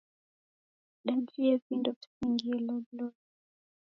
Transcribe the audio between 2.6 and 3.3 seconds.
loliloli.